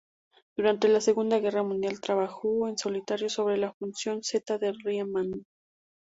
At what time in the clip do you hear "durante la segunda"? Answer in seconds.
0.57-1.37